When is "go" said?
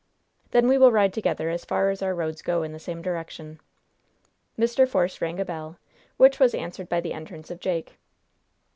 2.41-2.63